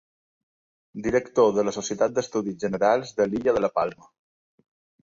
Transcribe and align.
Director 1.07 1.53
de 1.59 1.67
la 1.67 1.75
Societat 1.77 2.17
d'Estudis 2.17 2.59
Generals 2.65 3.17
de 3.21 3.31
l'illa 3.31 3.57
de 3.61 3.67
la 3.69 3.73
Palma. 3.79 4.15